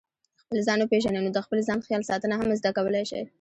خپل 0.41 0.59
ځان 0.67 0.79
وپېژنئ 0.81 1.21
نو 1.25 1.31
د 1.33 1.39
خپل 1.45 1.59
ځان 1.67 1.79
خیال 1.87 2.03
ساتنه 2.09 2.35
هم 2.37 2.49
زده 2.59 2.71
کولای 2.77 3.03
شئ. 3.11 3.23